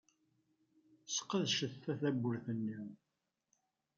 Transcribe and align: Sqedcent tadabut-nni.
Sqedcent 1.15 1.81
tadabut-nni. 1.83 2.79